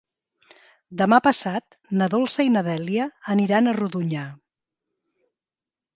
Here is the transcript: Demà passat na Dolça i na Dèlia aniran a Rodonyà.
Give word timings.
Demà 1.01 1.19
passat 1.27 1.77
na 2.01 2.09
Dolça 2.15 2.47
i 2.47 2.51
na 2.55 2.65
Dèlia 2.69 3.07
aniran 3.35 3.69
a 3.73 3.77
Rodonyà. 3.81 4.25